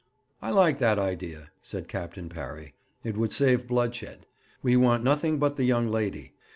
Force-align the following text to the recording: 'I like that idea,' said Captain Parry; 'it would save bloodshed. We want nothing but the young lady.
'I 0.41 0.49
like 0.49 0.79
that 0.79 0.97
idea,' 0.97 1.51
said 1.61 1.87
Captain 1.87 2.27
Parry; 2.27 2.73
'it 3.03 3.15
would 3.17 3.31
save 3.31 3.67
bloodshed. 3.67 4.25
We 4.63 4.75
want 4.75 5.03
nothing 5.03 5.37
but 5.37 5.57
the 5.57 5.63
young 5.65 5.89
lady. 5.89 6.33